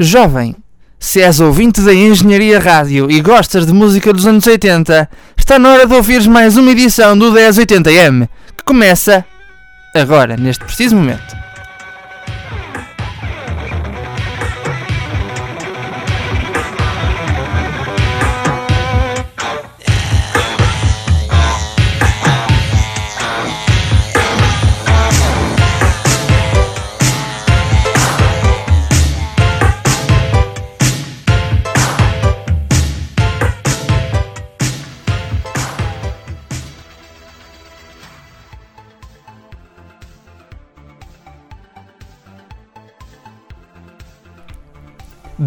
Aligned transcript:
Jovem, 0.00 0.54
se 0.96 1.20
és 1.20 1.40
ouvinte 1.40 1.80
da 1.80 1.92
Engenharia 1.92 2.60
Rádio 2.60 3.10
e 3.10 3.20
gostas 3.20 3.66
de 3.66 3.72
música 3.72 4.12
dos 4.12 4.28
anos 4.28 4.46
80, 4.46 5.10
está 5.36 5.58
na 5.58 5.70
hora 5.70 5.86
de 5.88 5.92
ouvires 5.92 6.28
mais 6.28 6.56
uma 6.56 6.70
edição 6.70 7.18
do 7.18 7.32
1080M, 7.32 8.28
que 8.56 8.62
começa 8.64 9.24
agora, 9.92 10.36
neste 10.36 10.64
preciso 10.64 10.94
momento. 10.94 11.47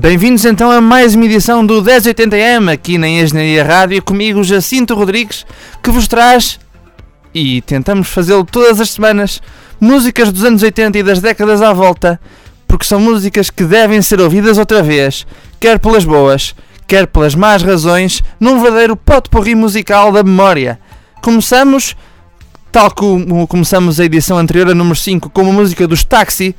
Bem-vindos 0.02 0.46
então 0.46 0.72
a 0.72 0.82
mais 0.82 1.14
uma 1.14 1.26
edição 1.26 1.64
do 1.64 1.80
1080M 1.80 2.74
aqui 2.74 2.98
na 2.98 3.08
Engenharia 3.08 3.64
Rádio, 3.64 4.02
comigo 4.02 4.44
Jacinto 4.44 4.96
Rodrigues, 4.96 5.46
que 5.84 5.92
vos 5.92 6.08
traz, 6.08 6.60
e 7.32 7.62
tentamos 7.62 8.08
fazê-lo 8.08 8.44
todas 8.44 8.82
as 8.82 8.90
semanas, 8.90 9.40
músicas 9.80 10.32
dos 10.32 10.44
anos 10.44 10.64
80 10.64 10.98
e 10.98 11.04
das 11.04 11.20
décadas 11.20 11.62
à 11.62 11.72
volta, 11.72 12.20
porque 12.68 12.84
são 12.84 13.00
músicas 13.00 13.52
que 13.52 13.64
devem 13.64 14.02
ser 14.02 14.20
ouvidas 14.20 14.58
outra 14.58 14.82
vez, 14.82 15.28
quer 15.60 15.78
pelas 15.78 16.04
boas, 16.04 16.56
quer 16.88 17.06
pelas 17.06 17.36
más 17.36 17.62
razões, 17.62 18.24
num 18.40 18.60
verdadeiro 18.60 18.96
potpourri 18.96 19.54
musical 19.54 20.12
da 20.12 20.24
memória. 20.24 20.80
Começamos, 21.22 21.96
tal 22.72 22.90
como 22.90 23.46
começamos 23.46 24.00
a 24.00 24.06
edição 24.06 24.40
anterior, 24.40 24.68
a 24.68 24.74
número 24.74 24.96
5, 24.96 25.30
com 25.30 25.42
a 25.42 25.54
música 25.54 25.88
dos 25.88 26.04
Taxi, 26.04 26.56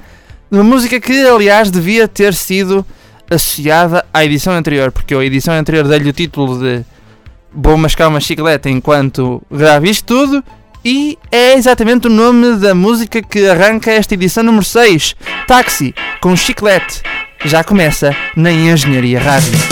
uma 0.48 0.62
música 0.62 1.00
que, 1.00 1.26
aliás, 1.26 1.72
devia 1.72 2.06
ter 2.06 2.34
sido 2.34 2.86
associada 3.34 4.04
à 4.12 4.24
edição 4.24 4.52
anterior, 4.52 4.90
porque 4.92 5.14
a 5.14 5.24
edição 5.24 5.54
anterior 5.54 5.86
dei-lhe 5.86 6.10
o 6.10 6.12
título 6.12 6.58
de 6.58 6.84
Vou 7.54 7.76
mascar 7.76 8.08
uma 8.08 8.20
chicleta 8.20 8.70
enquanto 8.70 9.42
gravo 9.50 9.86
isto 9.86 10.06
tudo, 10.06 10.44
e 10.84 11.18
é 11.30 11.54
exatamente 11.54 12.06
o 12.06 12.10
nome 12.10 12.56
da 12.56 12.74
música 12.74 13.22
que 13.22 13.46
arranca 13.46 13.90
esta 13.90 14.14
edição 14.14 14.42
número 14.42 14.64
6, 14.64 15.14
Táxi, 15.46 15.94
com 16.20 16.34
chiclete. 16.34 17.02
Já 17.44 17.62
começa 17.62 18.16
na 18.36 18.52
Engenharia 18.52 19.20
Rádio. 19.20 19.71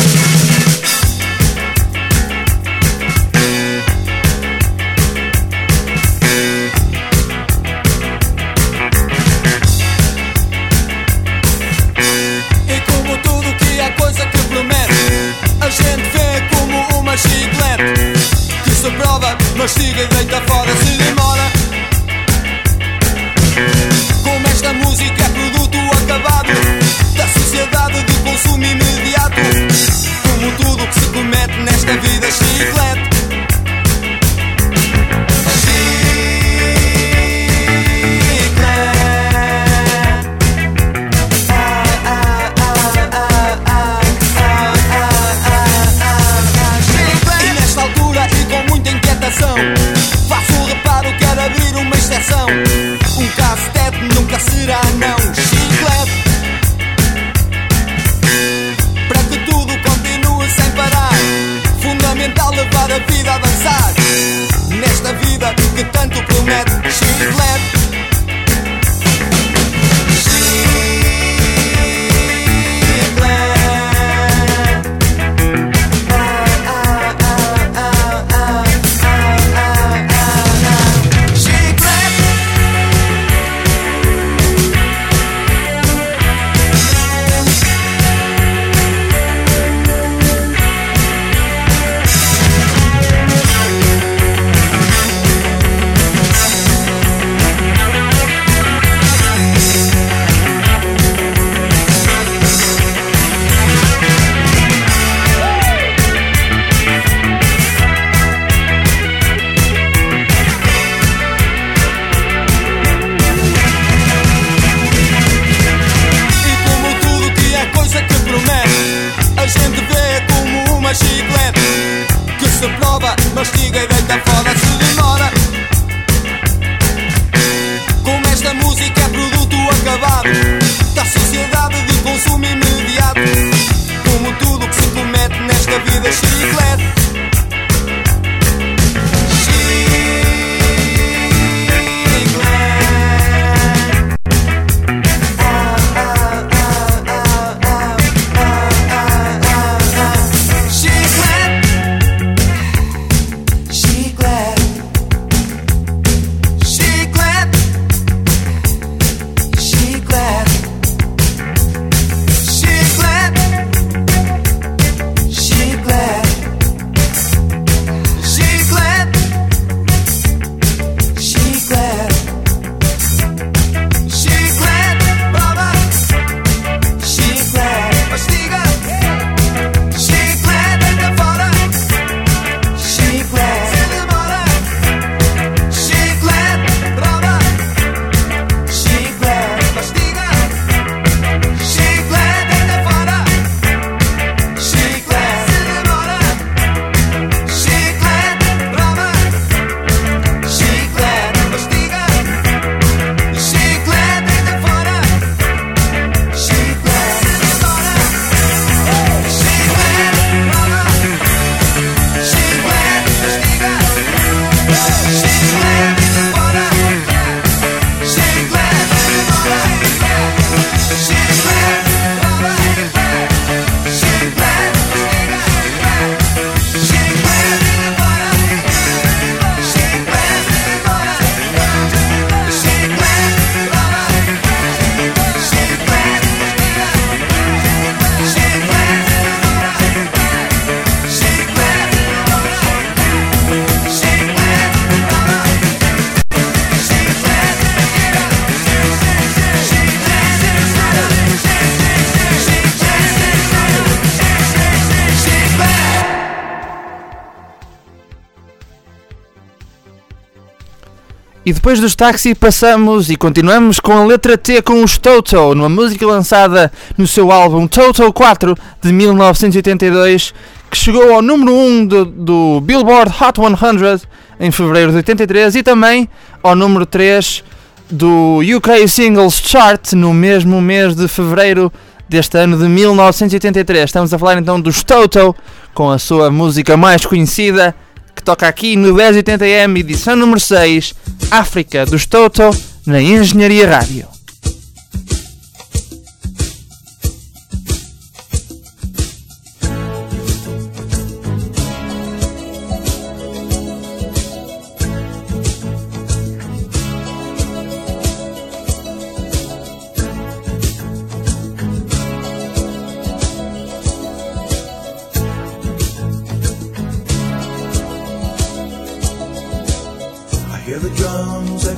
E 261.51 261.53
depois 261.53 261.81
dos 261.81 261.97
Taxi 261.97 262.33
passamos 262.33 263.11
e 263.11 263.17
continuamos 263.17 263.81
com 263.81 263.91
a 263.91 264.05
letra 264.05 264.39
T 264.39 264.63
com 264.63 264.85
os 264.85 264.97
Toto, 264.97 265.53
numa 265.53 265.69
música 265.69 266.07
lançada 266.07 266.71
no 266.97 267.09
seu 267.09 267.33
álbum 267.33 267.67
Toto 267.67 268.13
4 268.13 268.57
de 268.81 268.93
1982, 268.93 270.33
que 270.71 270.77
chegou 270.77 271.13
ao 271.13 271.21
número 271.21 271.53
1 271.53 271.87
do, 271.87 272.05
do 272.05 272.61
Billboard 272.61 273.13
Hot 273.21 273.41
100 273.41 274.01
em 274.39 274.53
fevereiro 274.53 274.93
de 274.93 274.99
83 274.99 275.57
e 275.57 275.63
também 275.65 276.09
ao 276.41 276.55
número 276.55 276.87
3 276.87 277.43
do 277.91 278.39
UK 278.39 278.87
Singles 278.87 279.43
Chart 279.45 279.95
no 279.95 280.15
mesmo 280.15 280.61
mês 280.61 280.95
de 280.95 281.09
fevereiro 281.09 281.73
deste 282.09 282.39
ano 282.39 282.57
de 282.57 282.69
1983. 282.69 283.87
Estamos 283.87 284.15
a 284.15 284.19
falar 284.21 284.39
então 284.39 284.61
dos 284.61 284.85
Toto 284.85 285.35
com 285.75 285.91
a 285.91 285.99
sua 285.99 286.31
música 286.31 286.77
mais 286.77 287.05
conhecida 287.05 287.75
que 288.15 288.23
toca 288.23 288.47
aqui 288.47 288.77
no 288.77 288.95
1080M, 288.95 289.79
edição 289.79 290.17
número 290.17 290.41
6, 290.41 290.95
África 291.31 291.87
dos 291.87 292.07
Toto, 292.07 292.51
na 292.87 293.01
Engenharia 293.01 293.69
Rádio. 293.69 294.20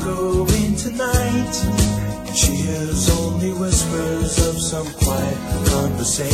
going 0.04 0.74
tonight. 0.76 1.54
She 2.34 2.52
hears 2.52 3.08
only 3.20 3.52
whispers 3.52 4.38
of 4.48 4.60
some 4.60 4.86
quiet 4.94 5.38
conversation. 5.70 6.32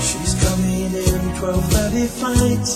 She's 0.00 0.34
coming 0.44 0.94
in 0.94 1.20
12:30 1.40 2.06
flight. 2.18 2.66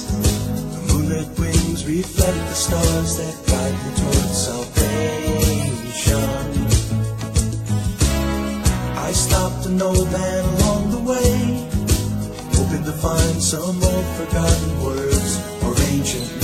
The 0.74 0.80
moonlit 0.92 1.30
wings 1.38 1.86
reflect 1.86 2.42
the 2.50 2.54
stars 2.54 3.16
that 3.16 3.34
guide 3.46 3.76
her 3.84 3.94
towards 4.00 4.36
salvation. 4.48 6.28
I 9.08 9.12
stopped 9.12 9.66
an 9.66 9.80
old 9.80 10.10
man 10.12 10.44
along 10.54 10.90
the 10.90 11.02
way, 11.12 11.34
hoping 12.56 12.84
to 12.84 12.92
find 12.92 13.42
some 13.42 13.82
old 13.82 14.06
forgotten 14.18 14.72
words 14.84 15.38
or 15.62 15.72
ancient. 15.92 16.43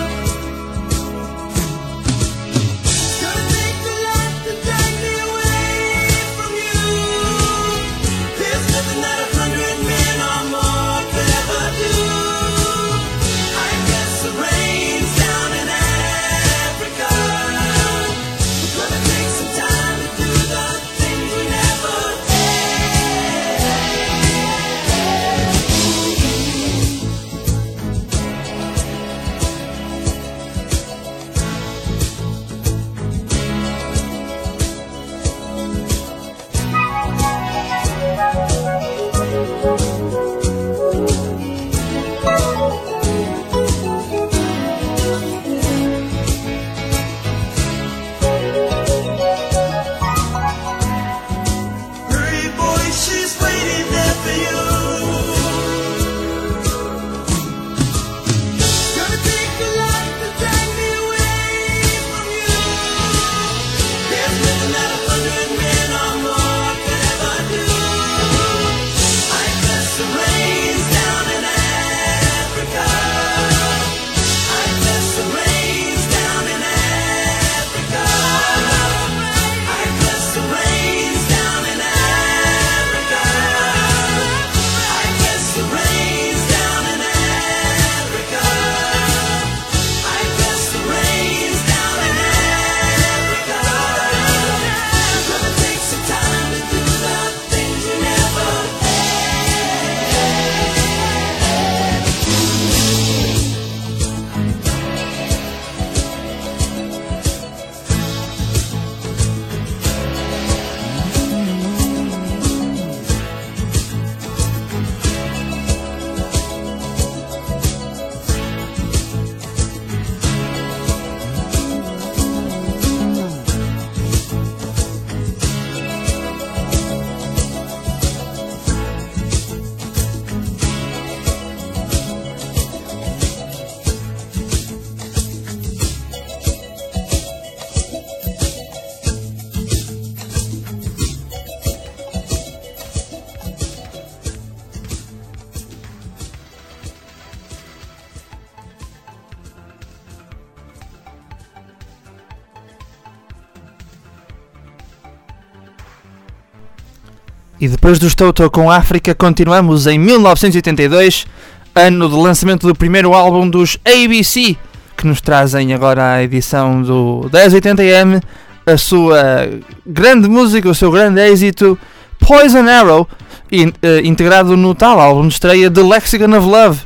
E 157.61 157.67
depois 157.67 157.99
do 157.99 158.13
Toto 158.15 158.49
com 158.49 158.71
África, 158.71 159.13
continuamos 159.13 159.85
em 159.85 159.99
1982, 159.99 161.27
ano 161.75 162.09
de 162.09 162.15
lançamento 162.15 162.65
do 162.65 162.73
primeiro 162.73 163.13
álbum 163.13 163.47
dos 163.47 163.77
ABC, 163.85 164.57
que 164.97 165.05
nos 165.05 165.21
trazem 165.21 165.71
agora 165.71 166.13
a 166.13 166.23
edição 166.23 166.81
do 166.81 167.29
1080M, 167.31 168.19
a 168.65 168.77
sua 168.77 169.47
grande 169.85 170.27
música, 170.27 170.67
o 170.67 170.73
seu 170.73 170.89
grande 170.89 171.21
êxito, 171.21 171.77
Poison 172.19 172.67
Arrow, 172.67 173.07
in, 173.51 173.67
uh, 173.67 174.03
integrado 174.03 174.57
no 174.57 174.73
tal 174.73 174.99
álbum 174.99 175.27
de 175.27 175.35
estreia 175.35 175.69
The 175.69 175.83
Lexicon 175.83 176.35
of 176.35 176.47
Love, 176.47 176.79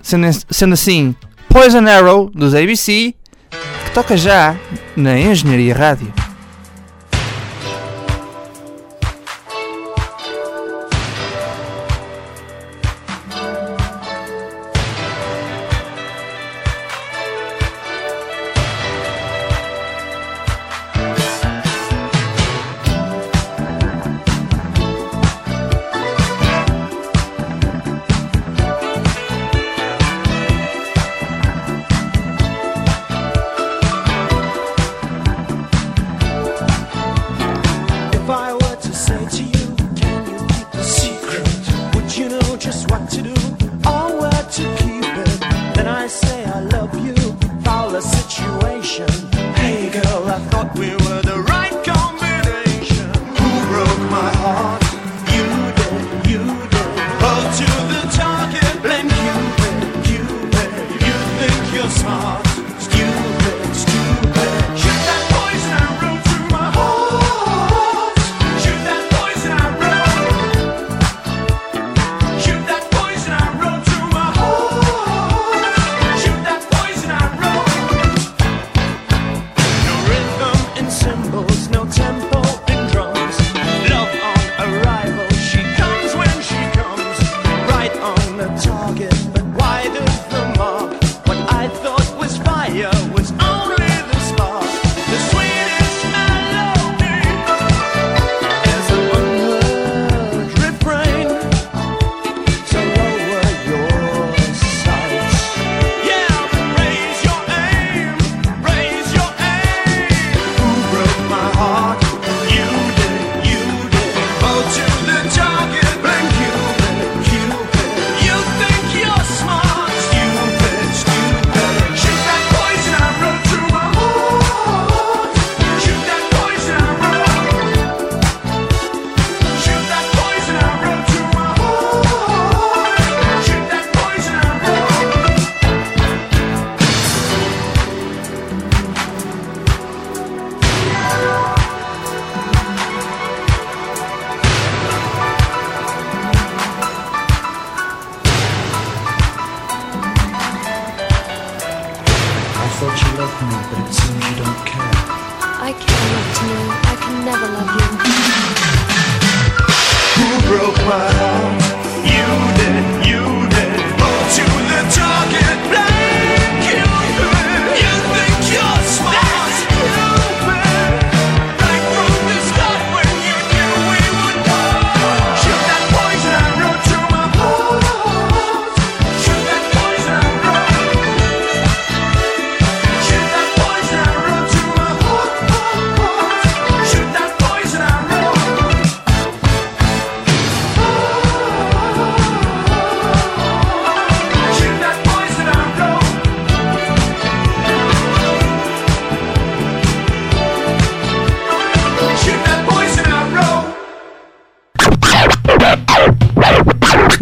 sendo, 0.00 0.28
sendo 0.48 0.72
assim 0.72 1.14
Poison 1.46 1.86
Arrow 1.86 2.30
dos 2.34 2.54
ABC, 2.54 3.14
que 3.84 3.90
toca 3.92 4.16
já 4.16 4.56
na 4.96 5.20
Engenharia 5.20 5.74
Rádio. 5.74 6.25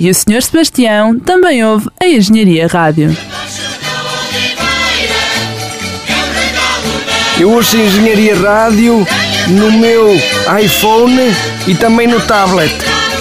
E 0.05 0.11
o 0.11 0.15
Sr. 0.15 0.43
Sebastião 0.43 1.19
também 1.19 1.65
ouve 1.65 1.89
a 1.99 2.07
Engenharia 2.07 2.67
Rádio. 2.67 3.17
Eu 7.41 7.51
ouço 7.51 7.75
a 7.75 7.81
Engenharia 7.81 8.37
Rádio 8.37 9.07
no 9.49 9.73
meu 9.73 10.15
iPhone 10.63 11.35
e 11.67 11.75
também 11.75 12.07
no 12.07 12.21
tablet. 12.21 12.71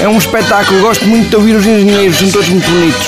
É 0.02 0.10
um 0.10 0.18
espetáculo, 0.18 0.82
gosto 0.82 1.06
muito 1.06 1.30
de 1.30 1.36
ouvir 1.38 1.56
os 1.56 1.66
engenheiros, 1.66 2.18
são 2.18 2.30
todos 2.30 2.50
muito 2.50 2.70
bonitos. 2.70 3.08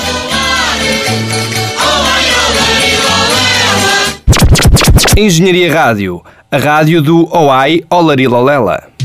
Engenharia 5.18 5.74
Rádio, 5.74 6.24
a 6.50 6.58
rádio 6.58 7.02
do 7.02 7.28
OAI 7.30 7.84
Olarilolela. 7.90 8.96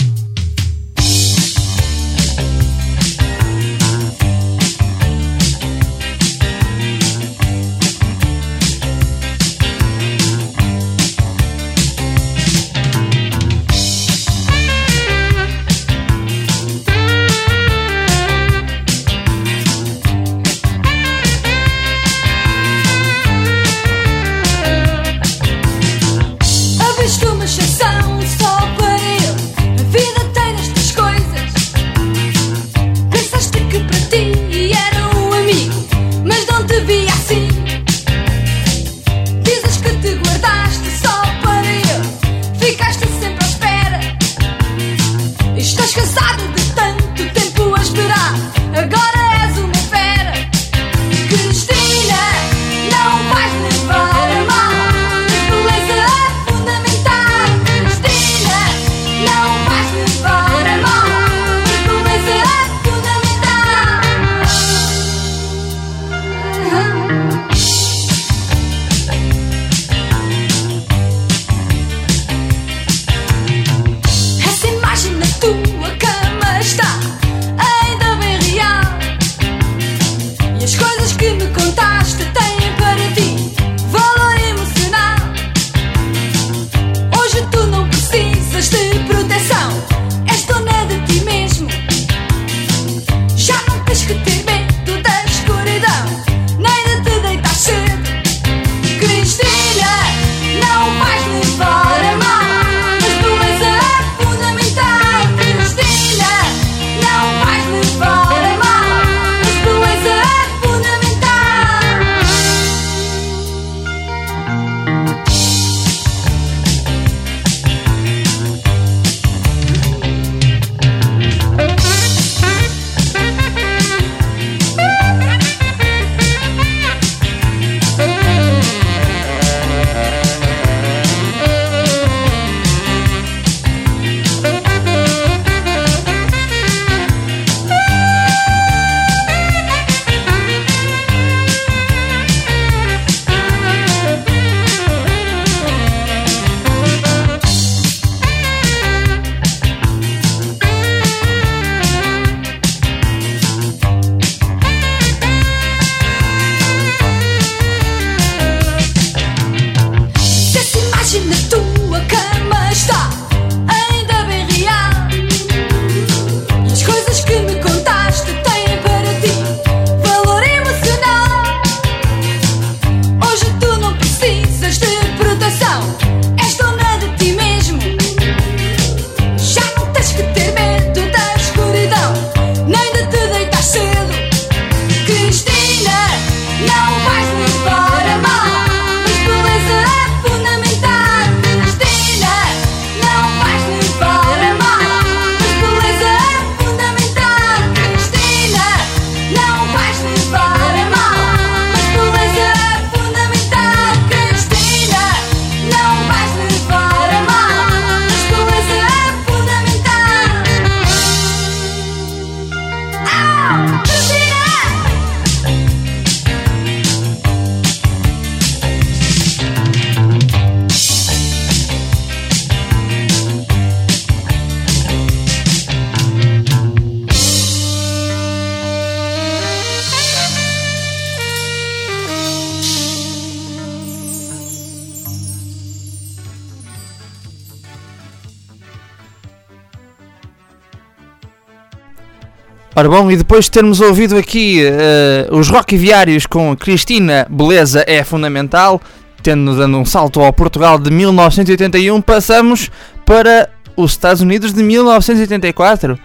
Bom, 242.91 243.09
e 243.09 243.17
depois 243.17 243.45
de 243.45 243.53
termos 243.53 243.81
ouvido 243.81 244.17
aqui 244.17 244.65
eh, 244.65 245.29
os 245.31 245.49
Rock 245.49 245.77
Viários 245.77 246.27
com 246.27 246.57
Cristina, 246.57 247.25
Beleza 247.31 247.85
é 247.87 248.03
Fundamental, 248.03 248.81
tendo 249.23 249.57
dando 249.57 249.79
um 249.79 249.85
salto 249.85 250.21
ao 250.21 250.33
Portugal 250.33 250.77
de 250.77 250.91
1981, 250.91 252.03
passamos 252.03 252.69
para 253.07 253.49
os 253.77 253.93
Estados 253.93 254.23
Unidos 254.23 254.53
de 254.53 254.65
1984, 254.65 255.97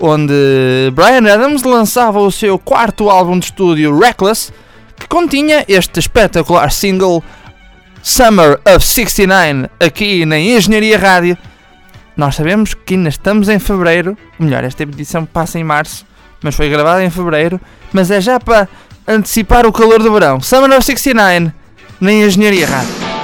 onde 0.00 0.34
Brian 0.94 1.32
Adams 1.32 1.62
lançava 1.62 2.18
o 2.18 2.32
seu 2.32 2.58
quarto 2.58 3.08
álbum 3.08 3.38
de 3.38 3.44
estúdio, 3.44 3.96
Reckless, 3.96 4.52
que 4.98 5.06
continha 5.06 5.64
este 5.68 6.00
espetacular 6.00 6.72
single 6.72 7.22
Summer 8.02 8.58
of 8.66 8.84
69, 8.84 9.70
aqui 9.78 10.26
na 10.26 10.40
Engenharia 10.40 10.98
Rádio. 10.98 11.38
Nós 12.16 12.34
sabemos 12.34 12.74
que 12.74 12.94
ainda 12.94 13.10
estamos 13.10 13.48
em 13.48 13.60
fevereiro, 13.60 14.18
melhor, 14.40 14.64
esta 14.64 14.82
edição 14.82 15.24
passa 15.24 15.58
em 15.58 15.64
março, 15.64 16.04
mas 16.46 16.54
foi 16.54 16.68
gravada 16.68 17.02
em 17.02 17.10
fevereiro, 17.10 17.60
mas 17.92 18.08
é 18.08 18.20
já 18.20 18.38
para 18.38 18.68
antecipar 19.06 19.66
o 19.66 19.72
calor 19.72 20.00
do 20.00 20.12
verão. 20.12 20.40
Summer 20.40 20.70
of 20.70 20.84
69, 20.84 21.52
na 22.00 22.12
Engenharia 22.12 22.66
Rádio. 22.68 23.15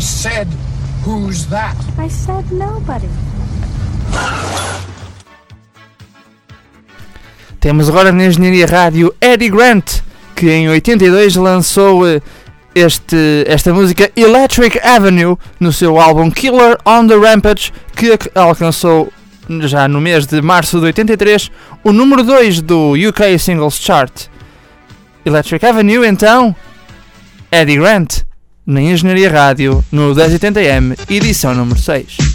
I 0.00 0.02
said, 0.02 0.48
who's 1.04 1.44
that? 1.48 1.76
I 1.98 2.08
said 2.08 2.50
nobody. 2.50 3.06
Temos 7.60 7.90
agora 7.90 8.10
na 8.10 8.24
Engenharia 8.24 8.64
Rádio 8.64 9.14
Eddie 9.20 9.50
Grant, 9.50 10.00
que 10.34 10.48
em 10.50 10.70
82 10.70 11.36
lançou 11.36 12.08
eh, 12.08 12.22
este, 12.74 13.44
esta 13.46 13.74
música 13.74 14.10
Electric 14.16 14.80
Avenue 14.82 15.36
no 15.60 15.70
seu 15.70 16.00
álbum 16.00 16.30
Killer 16.30 16.78
on 16.86 17.06
the 17.06 17.16
Rampage, 17.16 17.70
que 17.94 18.18
alcançou 18.34 19.12
já 19.68 19.86
no 19.86 20.00
mês 20.00 20.24
de 20.24 20.40
março 20.40 20.80
de 20.80 20.86
83 20.86 21.50
o 21.84 21.92
número 21.92 22.22
2 22.22 22.62
do 22.62 22.94
UK 22.94 23.38
Singles 23.38 23.74
Chart. 23.74 24.28
Electric 25.26 25.66
Avenue, 25.66 26.06
então, 26.06 26.56
Eddie 27.52 27.76
Grant, 27.76 28.29
na 28.66 28.80
Engenharia 28.80 29.30
Rádio, 29.30 29.84
no 29.90 30.14
1080M, 30.14 30.96
edição 31.10 31.54
número 31.54 31.78
6. 31.78 32.29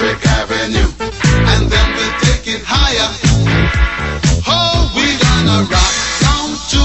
Electric 0.00 0.26
Avenue, 0.30 0.88
and 1.28 1.68
then 1.70 1.94
we'll 1.94 2.18
take 2.20 2.46
it 2.48 2.62
higher. 2.64 3.10
Oh, 4.48 4.88
we're 4.96 5.20
gonna 5.20 5.68
rock 5.68 5.94
down 6.24 6.56
to 6.72 6.80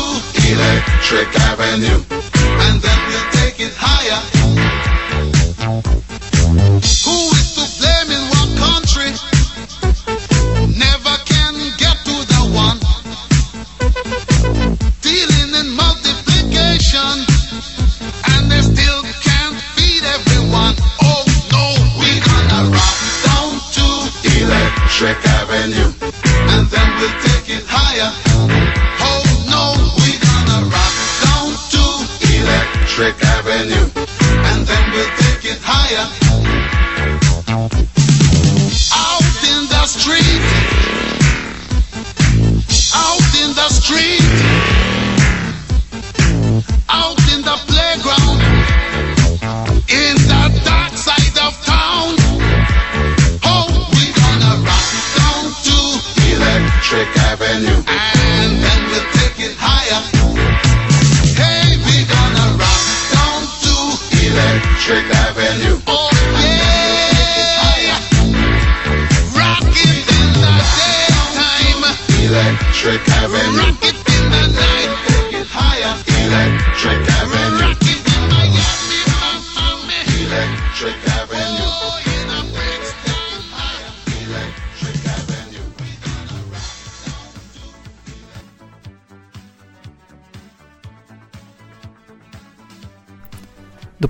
Electric 0.52 1.32
Avenue, 1.48 2.04
and 2.12 2.82
then 2.82 3.05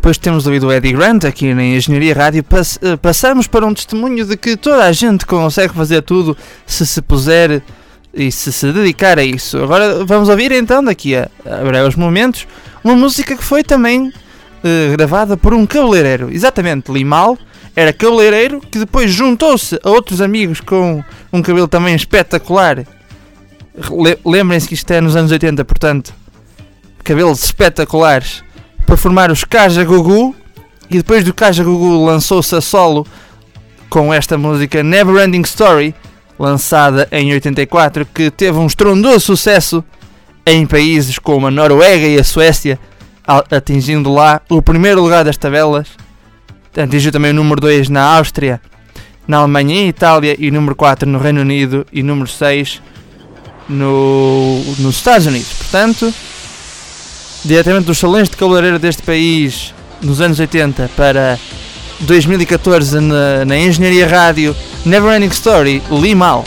Depois 0.05 0.17
de 0.17 0.21
termos 0.21 0.45
ouvido 0.45 0.67
o 0.67 0.71
Eddie 0.71 0.93
Grant 0.93 1.23
aqui 1.25 1.51
na 1.55 1.63
Engenharia 1.63 2.13
Rádio, 2.13 2.43
pass- 2.43 2.77
eh, 2.83 2.95
passamos 2.95 3.47
para 3.47 3.65
um 3.65 3.73
testemunho 3.73 4.23
de 4.23 4.37
que 4.37 4.55
toda 4.55 4.83
a 4.83 4.91
gente 4.91 5.25
consegue 5.25 5.73
fazer 5.73 6.03
tudo 6.03 6.37
se 6.63 6.85
se 6.85 7.01
puser 7.01 7.63
e 8.13 8.31
se 8.31 8.53
se 8.53 8.71
dedicar 8.71 9.17
a 9.17 9.23
isso. 9.23 9.57
Agora 9.57 10.05
vamos 10.05 10.29
ouvir 10.29 10.51
então, 10.51 10.83
daqui 10.83 11.15
a, 11.15 11.27
a 11.43 11.55
breves 11.65 11.95
momentos, 11.95 12.45
uma 12.83 12.95
música 12.95 13.35
que 13.35 13.43
foi 13.43 13.63
também 13.63 14.13
eh, 14.63 14.93
gravada 14.95 15.35
por 15.35 15.55
um 15.55 15.65
cabeleireiro. 15.65 16.29
Exatamente, 16.31 16.91
Limal 16.91 17.35
era 17.75 17.91
cabeleireiro 17.91 18.61
que 18.61 18.77
depois 18.77 19.09
juntou-se 19.09 19.79
a 19.83 19.89
outros 19.89 20.21
amigos 20.21 20.61
com 20.61 21.03
um 21.33 21.41
cabelo 21.41 21.67
também 21.67 21.95
espetacular. 21.95 22.85
Le- 23.89 24.19
Lembrem-se 24.23 24.67
que 24.67 24.75
isto 24.75 24.91
é 24.91 25.01
nos 25.01 25.15
anos 25.15 25.31
80, 25.31 25.65
portanto, 25.65 26.13
cabelos 27.03 27.43
espetaculares 27.43 28.44
para 28.85 28.97
formar 28.97 29.31
os 29.31 29.43
Kaja 29.43 29.83
Gugu 29.83 30.35
e 30.89 30.97
depois 30.97 31.23
do 31.23 31.33
Kaja 31.33 31.63
Gugu 31.63 32.05
lançou-se 32.05 32.55
a 32.55 32.61
solo 32.61 33.05
com 33.89 34.13
esta 34.13 34.37
música 34.37 34.83
Never 34.83 35.23
Ending 35.23 35.41
Story, 35.41 35.95
lançada 36.37 37.07
em 37.11 37.33
84, 37.33 38.05
que 38.05 38.29
teve 38.29 38.57
um 38.57 38.67
estrondoso 38.67 39.21
sucesso 39.21 39.83
em 40.45 40.65
países 40.65 41.17
como 41.17 41.47
a 41.47 41.51
Noruega 41.51 42.05
e 42.05 42.19
a 42.19 42.23
Suécia, 42.23 42.79
atingindo 43.51 44.13
lá 44.13 44.41
o 44.49 44.61
primeiro 44.61 45.01
lugar 45.01 45.23
das 45.23 45.37
tabelas. 45.37 45.87
Atingiu 46.77 47.11
também 47.11 47.31
o 47.31 47.35
número 47.35 47.61
2 47.61 47.89
na 47.89 48.03
Áustria, 48.17 48.61
na 49.27 49.37
Alemanha 49.37 49.85
e 49.85 49.87
Itália, 49.87 50.35
e 50.37 50.51
número 50.51 50.75
4 50.75 51.09
no 51.09 51.17
Reino 51.17 51.41
Unido 51.41 51.85
e 51.91 52.03
número 52.03 52.27
6 52.27 52.81
no, 53.69 54.61
nos 54.79 54.97
Estados 54.97 55.25
Unidos. 55.25 55.53
Portanto, 55.53 56.13
diretamente 57.45 57.85
dos 57.85 57.97
salões 57.97 58.27
de 58.27 58.35
cabeleireiro 58.35 58.79
deste 58.79 59.03
país 59.03 59.73
nos 60.01 60.19
anos 60.19 60.39
80 60.39 60.89
para 60.95 61.39
2014 62.01 62.99
na, 62.99 63.45
na 63.45 63.57
Engenharia 63.57 64.07
Rádio 64.07 64.55
Neverending 64.85 65.27
Story, 65.27 65.81
Limal. 65.89 66.43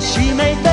she 0.00 0.32
made 0.32 0.62
the 0.62 0.67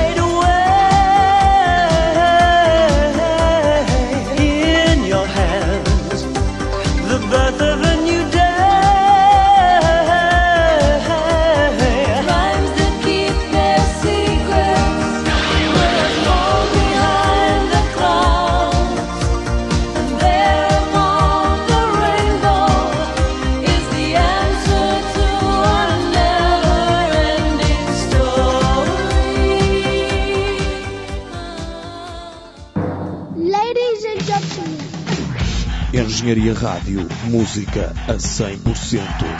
Engenharia 36.25 36.55
Rádio, 36.55 37.07
música 37.29 37.93
a 38.07 38.15
100%. 38.15 39.34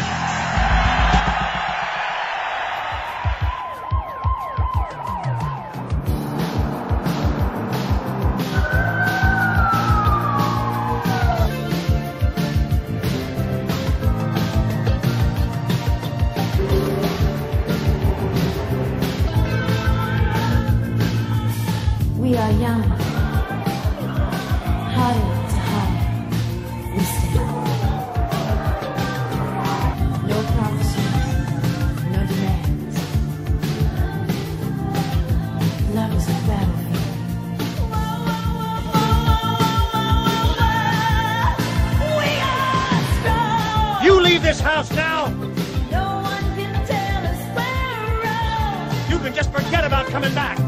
coming 50.15 50.33
back. 50.33 50.64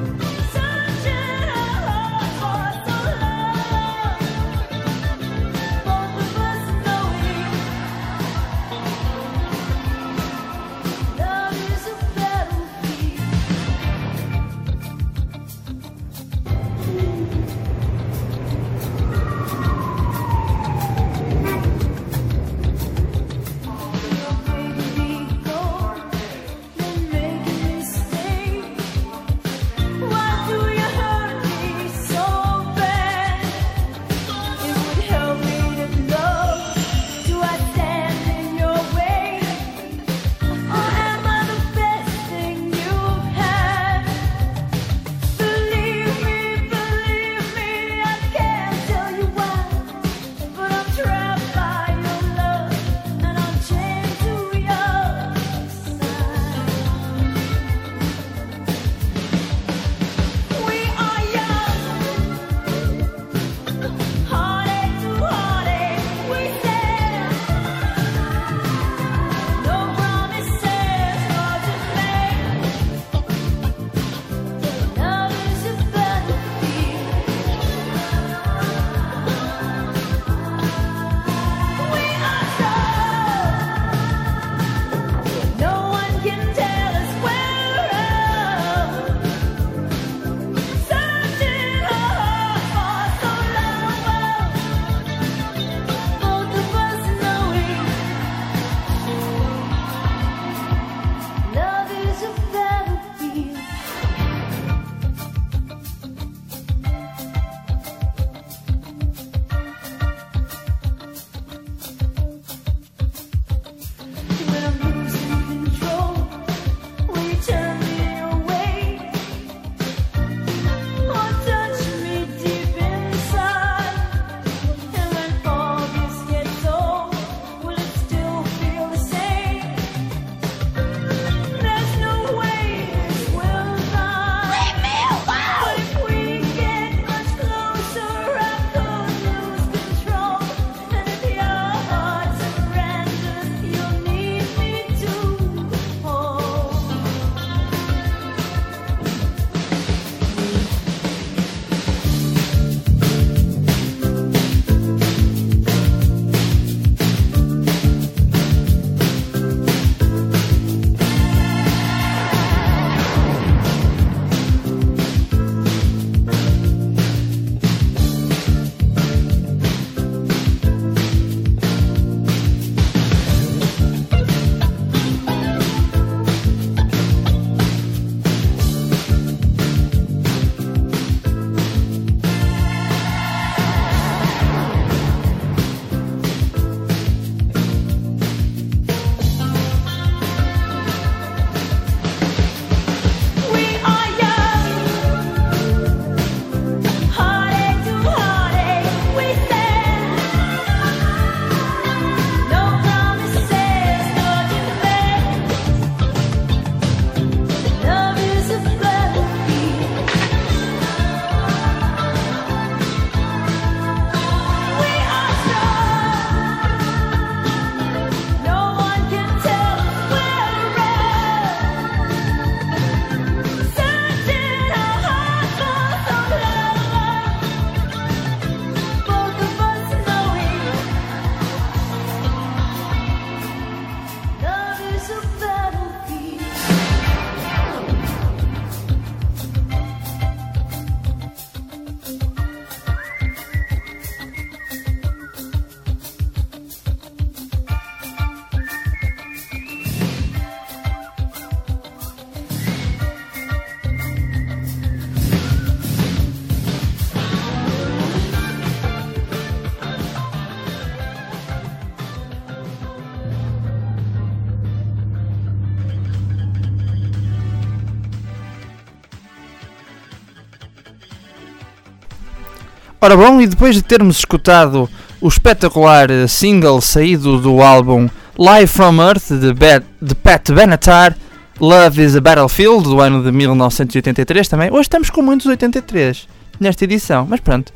Ora 273.07 273.15
bom, 273.15 273.39
e 273.39 273.47
depois 273.47 273.73
de 273.73 273.81
termos 273.81 274.17
escutado 274.17 274.89
o 275.21 275.29
espetacular 275.29 276.11
eh, 276.11 276.27
single 276.27 276.81
saído 276.81 277.39
do 277.39 277.61
álbum 277.61 278.09
Live 278.37 278.67
from 278.67 279.01
Earth 279.01 279.29
de, 279.31 279.53
Be- 279.53 279.81
de 280.01 280.13
Pat 280.13 280.51
Benatar, 280.51 281.15
Love 281.57 282.03
is 282.03 282.17
a 282.17 282.19
Battlefield, 282.19 282.83
do 282.83 282.99
ano 282.99 283.23
de 283.23 283.31
1983 283.31 284.49
também. 284.49 284.69
Hoje 284.73 284.81
estamos 284.81 285.09
com 285.09 285.21
muitos 285.21 285.45
83 285.47 286.27
nesta 286.59 286.83
edição, 286.83 287.25
mas 287.29 287.39
pronto. 287.39 287.71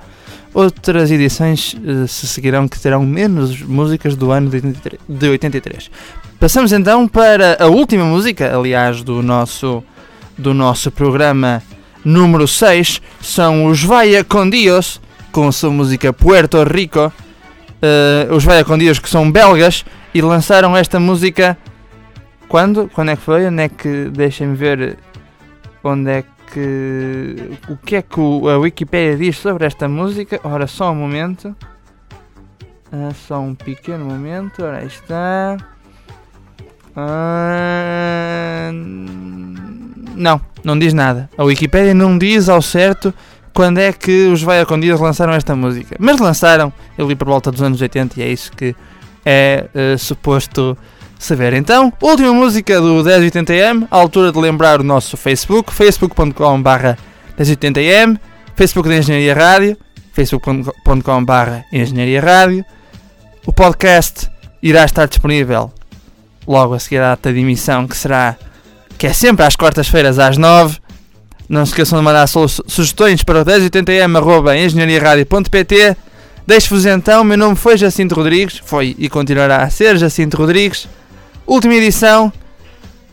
Outras 0.54 1.10
edições 1.10 1.78
eh, 1.82 2.08
se 2.08 2.28
seguirão 2.28 2.68
que 2.68 2.78
terão 2.78 3.06
menos 3.06 3.62
músicas 3.62 4.18
do 4.18 4.32
ano 4.32 4.50
de 4.50 4.58
83. 4.58 5.00
de 5.08 5.30
83. 5.30 5.92
Passamos 6.42 6.74
então 6.74 7.08
para 7.08 7.56
a 7.58 7.68
última 7.68 8.04
música, 8.04 8.54
aliás, 8.54 9.02
do 9.02 9.24
nosso, 9.24 9.82
do 10.38 10.54
nosso 10.54 10.92
programa 10.92 11.64
número 12.04 12.46
6. 12.50 13.02
São 13.22 13.68
os 13.68 13.82
Vaya 13.82 14.26
Con 14.26 14.50
Dios, 14.50 15.00
com 15.32 15.48
a 15.48 15.52
sua 15.52 15.72
música 15.72 16.14
Puerto 16.14 16.64
Rico. 16.64 17.12
Eh, 17.82 18.28
os 18.32 18.44
Vaya 18.44 18.64
Con 18.64 18.78
Dios 18.78 19.00
que 19.00 19.10
são 19.10 19.32
belgas 19.32 19.84
e 20.14 20.22
lançaram 20.22 20.78
esta 20.78 21.00
música 21.00 21.58
quando? 22.52 22.90
Quando 22.90 23.12
é 23.12 23.16
que 23.16 23.22
foi? 23.22 23.48
Onde 23.48 23.64
é 23.64 23.70
que. 23.70 24.10
Deixem-me 24.10 24.58
ver. 24.58 24.98
Onde 25.82 26.12
é 26.12 26.24
que. 26.52 27.58
O 27.70 27.78
que 27.78 27.96
é 27.96 28.02
que 28.02 28.20
a 28.20 28.58
Wikipedia 28.58 29.16
diz 29.16 29.38
sobre 29.38 29.66
esta 29.66 29.88
música? 29.88 30.38
Ora, 30.44 30.68
só 30.68 30.92
um 30.92 30.96
momento. 30.96 31.56
Ah, 32.92 33.12
só 33.16 33.40
um 33.40 33.56
pequeno 33.56 34.04
momento. 34.04 34.66
Ora, 34.66 34.80
aí 34.80 34.88
está. 34.88 35.56
Ah, 36.94 38.70
não, 40.14 40.42
não 40.62 40.78
diz 40.78 40.94
nada. 40.94 41.30
A 41.38 41.46
Wikipedia 41.46 41.94
não 41.94 42.18
diz 42.18 42.50
ao 42.50 42.62
certo 42.62 43.14
quando 43.54 43.80
é 43.80 43.92
que 43.92 44.28
os 44.28 44.42
Vai 44.42 44.66
com 44.66 44.80
Dias 44.80 45.00
lançaram 45.00 45.34
esta 45.34 45.56
música. 45.56 45.96
Mas 46.00 46.20
lançaram 46.20 46.72
ali 46.98 47.16
por 47.16 47.28
volta 47.28 47.52
dos 47.52 47.62
anos 47.62 47.82
80 47.82 48.20
e 48.20 48.24
é 48.24 48.30
isso 48.30 48.52
que 48.52 48.76
é 49.26 49.68
eh, 49.74 49.98
suposto 49.98 50.78
saber. 51.20 51.54
Então, 51.54 51.94
última 52.02 52.34
música 52.34 52.82
do 52.82 53.04
1080M, 53.04 53.88
à 53.92 53.96
altura 53.96 54.32
de 54.32 54.40
lembrar 54.40 54.82
o 54.82 54.84
nosso 54.84 55.16
Facebook, 55.16 55.72
facebook.com.br 55.72 56.98
1080M, 57.38 58.20
Facebook 58.56 58.90
da 58.90 58.98
Engenharia 58.98 59.34
Rádio, 59.34 59.78
facebook.com.br 60.14 61.62
Engenharia 61.72 62.22
Rádio. 62.22 62.66
O 63.46 63.54
podcast 63.54 64.30
irá 64.62 64.84
estar 64.84 65.08
disponível 65.08 65.72
logo 66.48 66.74
a 66.74 66.80
seguir 66.80 66.98
à 66.98 67.10
data 67.12 67.32
de 67.32 67.40
emissão, 67.40 67.88
que 67.88 67.96
será 67.96 68.36
que 68.98 69.08
é 69.08 69.14
sempre 69.14 69.46
às 69.46 69.56
quartas-feiras 69.56 70.20
às 70.20 70.38
9. 70.38 70.78
Não 71.52 71.66
se 71.66 71.74
esqueçam 71.74 72.00
de 72.00 72.06
mandar 72.06 72.26
su- 72.28 72.48
sugestões 72.66 73.24
para 73.26 73.42
o 73.42 73.46
1080m.engenhariaradio.pt. 73.46 75.98
Deixo-vos 76.48 76.86
então, 76.86 77.26
meu 77.26 77.38
nome 77.38 77.58
foi 77.58 77.76
Jacinto 77.78 78.16
Rodrigues, 78.16 78.62
foi 78.64 78.96
e 78.98 79.10
continuará 79.10 79.58
a 79.58 79.70
ser 79.70 79.98
Jacinto 79.98 80.38
Rodrigues. 80.38 80.88
Última 81.46 81.74
edição, 81.74 82.32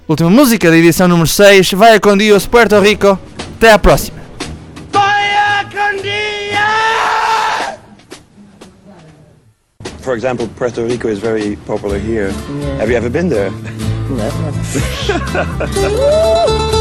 última 0.06 0.30
música 0.30 0.70
da 0.70 0.76
edição 0.76 1.08
número 1.08 1.26
6, 1.26 1.72
vai 1.72 1.98
com 1.98 2.16
Dios 2.16 2.46
Puerto 2.46 2.78
Rico. 2.78 3.18
Até 3.56 3.72
à 3.72 3.78
próxima. 3.78 4.16
For 10.00 10.14
example, 10.14 10.46
Puerto 10.56 10.86
Rico 10.86 11.08
is 11.08 11.18
very 11.18 11.56
popular 11.66 11.98
here. 11.98 12.30
Have 12.78 12.88
you 12.90 12.96
ever 12.96 13.10
been 13.10 13.28
there? 13.28 13.50
Ay, 15.60 16.68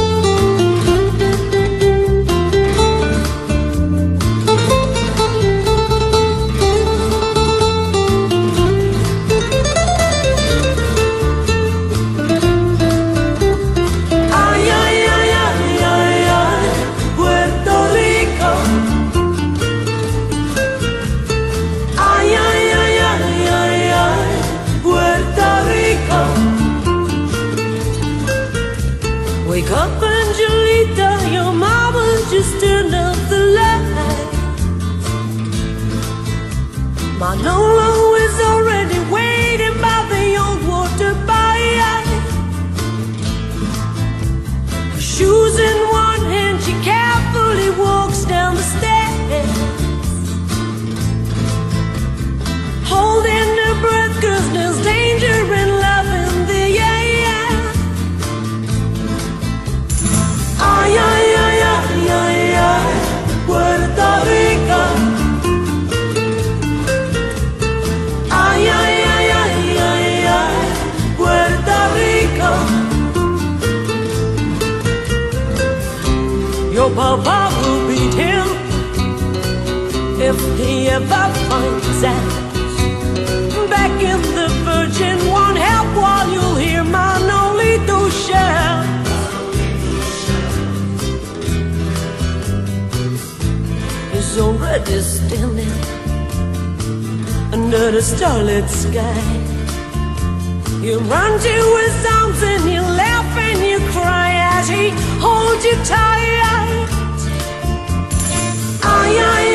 Already 94.78 95.02
standing 95.02 95.72
under 97.52 97.90
the 97.90 98.02
starlit 98.02 98.70
sky. 98.70 99.24
You 100.84 101.00
run 101.00 101.40
to 101.40 101.58
his 101.82 102.06
arms 102.06 102.44
and 102.44 102.64
you 102.70 102.82
laugh 102.82 103.38
and 103.38 103.60
you 103.66 103.80
cry 103.90 104.34
as 104.54 104.70
he 104.70 104.90
holds 105.20 105.66
you 105.66 105.76
tight. 105.84 106.88
Ay, 108.84 109.18
ay, 109.34 109.47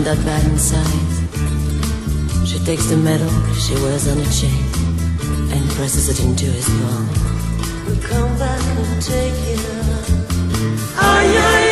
Not 0.00 0.16
that 0.16 0.24
bad 0.24 0.44
inside. 0.50 0.86
She 2.46 2.58
takes 2.64 2.86
the 2.86 2.96
medal 2.96 3.28
she 3.52 3.74
wears 3.74 4.08
on 4.08 4.16
a 4.16 4.30
chain 4.30 4.64
and 5.52 5.70
presses 5.72 6.08
it 6.08 6.24
into 6.24 6.46
his 6.46 6.66
palm. 6.80 7.06
We 7.86 8.00
come 8.00 8.38
back 8.38 8.62
and 8.78 9.02
take 9.02 9.34
it. 9.34 9.60
Ay, 10.96 11.26
ay, 11.36 11.69